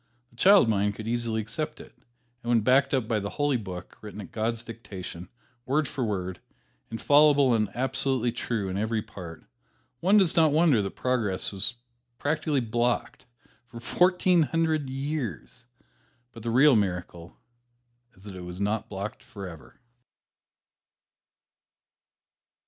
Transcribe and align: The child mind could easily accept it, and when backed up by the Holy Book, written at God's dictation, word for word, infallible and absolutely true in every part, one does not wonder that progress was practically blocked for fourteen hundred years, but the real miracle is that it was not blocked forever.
The 0.31 0.35
child 0.35 0.67
mind 0.67 0.95
could 0.95 1.07
easily 1.07 1.41
accept 1.41 1.79
it, 1.79 1.93
and 2.41 2.49
when 2.49 2.61
backed 2.61 2.91
up 2.91 3.07
by 3.07 3.19
the 3.19 3.29
Holy 3.29 3.55
Book, 3.57 3.99
written 4.01 4.19
at 4.19 4.31
God's 4.31 4.63
dictation, 4.63 5.29
word 5.67 5.87
for 5.87 6.03
word, 6.03 6.39
infallible 6.89 7.53
and 7.53 7.69
absolutely 7.75 8.31
true 8.31 8.67
in 8.67 8.79
every 8.79 9.03
part, 9.03 9.45
one 9.99 10.17
does 10.17 10.35
not 10.35 10.51
wonder 10.51 10.81
that 10.81 10.95
progress 10.95 11.51
was 11.51 11.75
practically 12.17 12.61
blocked 12.61 13.27
for 13.67 13.79
fourteen 13.79 14.41
hundred 14.41 14.89
years, 14.89 15.65
but 16.31 16.41
the 16.41 16.49
real 16.49 16.75
miracle 16.75 17.37
is 18.15 18.23
that 18.23 18.35
it 18.35 18.41
was 18.41 18.59
not 18.59 18.89
blocked 18.89 19.21
forever. 19.21 19.79